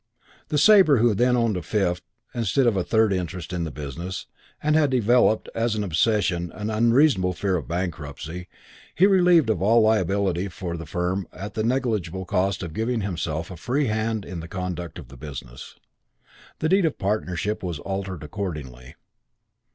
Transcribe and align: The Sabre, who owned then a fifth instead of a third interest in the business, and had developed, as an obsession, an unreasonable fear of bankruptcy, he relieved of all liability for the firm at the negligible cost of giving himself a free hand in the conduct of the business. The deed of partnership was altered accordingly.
The 0.47 0.57
Sabre, 0.57 0.97
who 0.97 1.09
owned 1.11 1.19
then 1.19 1.35
a 1.35 1.61
fifth 1.61 2.01
instead 2.33 2.65
of 2.65 2.75
a 2.75 2.83
third 2.83 3.13
interest 3.13 3.53
in 3.53 3.65
the 3.65 3.69
business, 3.71 4.25
and 4.59 4.75
had 4.75 4.89
developed, 4.89 5.47
as 5.53 5.75
an 5.75 5.83
obsession, 5.83 6.51
an 6.53 6.71
unreasonable 6.71 7.33
fear 7.33 7.55
of 7.55 7.67
bankruptcy, 7.67 8.47
he 8.95 9.05
relieved 9.05 9.51
of 9.51 9.61
all 9.61 9.81
liability 9.83 10.47
for 10.47 10.75
the 10.75 10.87
firm 10.87 11.27
at 11.31 11.53
the 11.53 11.61
negligible 11.63 12.25
cost 12.25 12.63
of 12.63 12.73
giving 12.73 13.01
himself 13.01 13.51
a 13.51 13.55
free 13.57 13.85
hand 13.85 14.25
in 14.25 14.39
the 14.39 14.47
conduct 14.47 14.97
of 14.97 15.09
the 15.09 15.17
business. 15.17 15.75
The 16.57 16.69
deed 16.69 16.85
of 16.85 16.97
partnership 16.97 17.61
was 17.61 17.77
altered 17.77 18.23
accordingly. 18.23 18.95